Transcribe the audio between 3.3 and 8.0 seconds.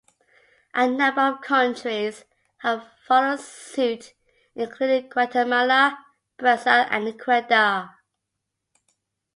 suit including Guatemala, Brazil, and Ecuador.